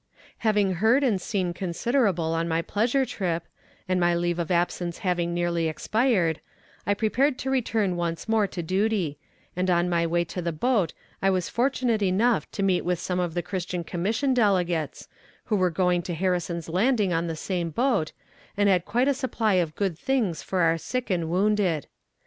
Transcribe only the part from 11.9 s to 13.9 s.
enough to meet with some of the Christian